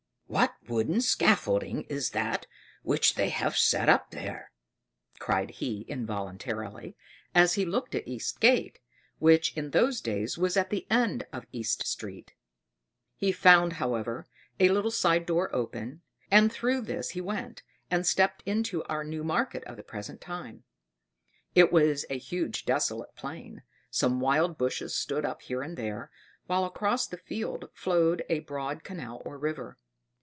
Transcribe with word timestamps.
What 0.31 0.55
wooden 0.65 1.01
scaffolding 1.01 1.81
is 1.89 2.11
that 2.11 2.47
which 2.83 3.15
they 3.15 3.27
have 3.27 3.57
set 3.57 3.89
up 3.89 4.11
there?" 4.11 4.53
cried 5.19 5.49
he 5.49 5.81
involuntarily, 5.89 6.95
as 7.35 7.55
he 7.55 7.65
looked 7.65 7.95
at 7.95 8.07
East 8.07 8.39
Gate, 8.39 8.79
which, 9.19 9.51
in 9.57 9.71
those 9.71 9.99
days, 9.99 10.37
was 10.37 10.55
at 10.55 10.69
the 10.69 10.87
end 10.89 11.27
of 11.33 11.45
East 11.51 11.85
Street. 11.85 12.31
He 13.17 13.33
found, 13.33 13.73
however, 13.73 14.25
a 14.57 14.69
little 14.69 14.89
side 14.89 15.25
door 15.25 15.53
open, 15.53 16.01
and 16.31 16.49
through 16.49 16.83
this 16.83 17.09
he 17.09 17.19
went, 17.19 17.63
and 17.89 18.07
stepped 18.07 18.41
into 18.45 18.85
our 18.85 19.03
New 19.03 19.25
Market 19.25 19.65
of 19.65 19.75
the 19.75 19.83
present 19.83 20.21
time. 20.21 20.63
It 21.55 21.73
was 21.73 22.05
a 22.09 22.17
huge 22.17 22.63
desolate 22.63 23.17
plain; 23.17 23.63
some 23.89 24.21
wild 24.21 24.57
bushes 24.57 24.95
stood 24.95 25.25
up 25.25 25.41
here 25.41 25.61
and 25.61 25.75
there, 25.75 26.09
while 26.47 26.63
across 26.63 27.05
the 27.05 27.17
field 27.17 27.67
flowed 27.73 28.23
a 28.29 28.39
broad 28.39 28.85
canal 28.85 29.21
or 29.25 29.37
river. 29.37 29.77